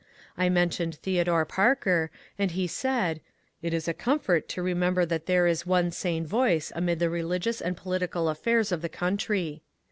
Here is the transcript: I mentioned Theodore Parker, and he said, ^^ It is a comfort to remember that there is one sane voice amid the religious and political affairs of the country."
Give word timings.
I 0.35 0.49
mentioned 0.49 0.95
Theodore 0.95 1.45
Parker, 1.45 2.09
and 2.39 2.49
he 2.49 2.65
said, 2.65 3.17
^^ 3.17 3.21
It 3.61 3.71
is 3.71 3.87
a 3.87 3.93
comfort 3.93 4.49
to 4.49 4.63
remember 4.63 5.05
that 5.05 5.27
there 5.27 5.45
is 5.45 5.67
one 5.67 5.91
sane 5.91 6.25
voice 6.25 6.71
amid 6.73 6.97
the 6.97 7.07
religious 7.07 7.61
and 7.61 7.77
political 7.77 8.27
affairs 8.27 8.71
of 8.71 8.81
the 8.81 8.89
country." 8.89 9.61